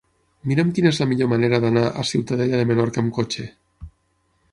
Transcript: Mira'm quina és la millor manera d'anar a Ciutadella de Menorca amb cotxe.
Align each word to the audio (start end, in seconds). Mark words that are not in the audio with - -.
Mira'm 0.51 0.69
quina 0.77 0.91
és 0.93 1.01
la 1.01 1.05
millor 1.11 1.29
manera 1.33 1.59
d'anar 1.65 1.83
a 1.89 2.05
Ciutadella 2.13 2.63
de 2.63 2.65
Menorca 2.71 3.03
amb 3.05 3.13
cotxe. 3.19 3.47